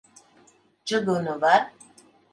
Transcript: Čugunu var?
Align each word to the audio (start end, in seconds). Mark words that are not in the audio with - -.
Čugunu 0.87 1.35
var? 1.41 1.61